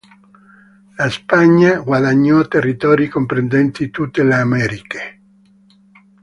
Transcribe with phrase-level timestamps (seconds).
[0.97, 5.21] La Spagna guadagnò territori comprendenti tutte le Americhe.